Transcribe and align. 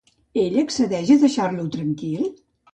Ella 0.43 0.61
accedeix 0.67 1.13
a 1.17 1.19
deixar-lo 1.27 1.69
tranquil? 1.79 2.29